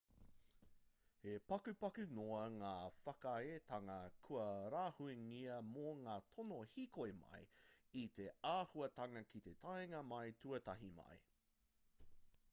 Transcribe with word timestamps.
he 1.23 1.33
pakupaku 1.49 2.03
noa 2.19 2.45
ngā 2.53 2.69
whakaaetanga 3.01 3.97
kua 4.27 4.45
rāhuingia 4.75 5.57
mō 5.73 5.91
ngā 6.07 6.15
tono 6.37 6.57
hīkoi-mai 6.71 7.41
i 8.01 8.03
te 8.21 8.25
āhuatanga 8.53 9.23
ki 9.35 9.43
te 9.49 9.55
taenga 9.67 10.01
mai 10.15 10.25
tuatahi 10.45 10.91
mai 11.01 11.21